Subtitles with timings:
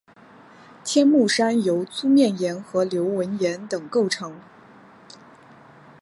[0.83, 4.33] 天目山由粗面岩和流纹岩等构成。